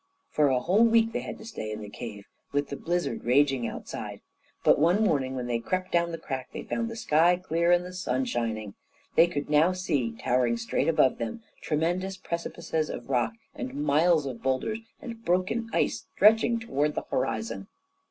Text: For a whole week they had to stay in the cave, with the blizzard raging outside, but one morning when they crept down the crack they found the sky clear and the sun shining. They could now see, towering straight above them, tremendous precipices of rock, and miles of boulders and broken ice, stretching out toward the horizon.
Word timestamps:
For 0.31 0.47
a 0.47 0.57
whole 0.59 0.83
week 0.85 1.11
they 1.13 1.19
had 1.19 1.37
to 1.37 1.45
stay 1.45 1.69
in 1.69 1.79
the 1.81 1.87
cave, 1.87 2.25
with 2.51 2.69
the 2.69 2.75
blizzard 2.75 3.23
raging 3.23 3.67
outside, 3.67 4.21
but 4.63 4.79
one 4.79 5.03
morning 5.03 5.35
when 5.35 5.45
they 5.45 5.59
crept 5.59 5.91
down 5.91 6.11
the 6.11 6.17
crack 6.17 6.49
they 6.51 6.63
found 6.63 6.89
the 6.89 6.95
sky 6.95 7.35
clear 7.35 7.71
and 7.71 7.85
the 7.85 7.93
sun 7.93 8.25
shining. 8.25 8.73
They 9.15 9.27
could 9.27 9.47
now 9.47 9.73
see, 9.73 10.13
towering 10.13 10.57
straight 10.57 10.87
above 10.87 11.19
them, 11.19 11.43
tremendous 11.61 12.17
precipices 12.17 12.89
of 12.89 13.11
rock, 13.11 13.33
and 13.53 13.75
miles 13.75 14.25
of 14.25 14.41
boulders 14.41 14.79
and 14.99 15.23
broken 15.23 15.69
ice, 15.71 16.07
stretching 16.15 16.55
out 16.55 16.61
toward 16.61 16.95
the 16.95 17.05
horizon. 17.11 17.67